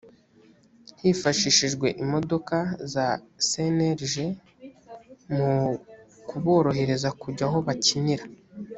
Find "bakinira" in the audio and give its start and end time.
7.67-8.23